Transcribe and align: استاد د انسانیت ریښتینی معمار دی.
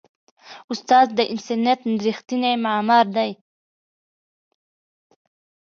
استاد 0.71 1.07
د 1.17 1.19
انسانیت 1.33 1.79
ریښتینی 2.05 2.53
معمار 2.65 3.05
دی. 3.15 3.31